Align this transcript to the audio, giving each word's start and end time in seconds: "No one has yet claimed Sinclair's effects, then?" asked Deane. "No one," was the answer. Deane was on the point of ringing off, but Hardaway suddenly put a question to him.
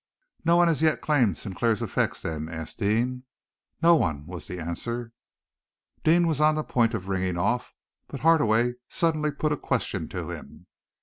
"No 0.43 0.55
one 0.55 0.67
has 0.67 0.81
yet 0.81 0.99
claimed 0.99 1.37
Sinclair's 1.37 1.83
effects, 1.83 2.23
then?" 2.23 2.49
asked 2.49 2.79
Deane. 2.79 3.21
"No 3.83 3.95
one," 3.95 4.25
was 4.25 4.47
the 4.47 4.59
answer. 4.59 5.11
Deane 6.03 6.25
was 6.25 6.41
on 6.41 6.55
the 6.55 6.63
point 6.63 6.95
of 6.95 7.07
ringing 7.07 7.37
off, 7.37 7.75
but 8.07 8.21
Hardaway 8.21 8.73
suddenly 8.89 9.29
put 9.29 9.53
a 9.53 9.57
question 9.57 10.07
to 10.09 10.31
him. 10.31 10.65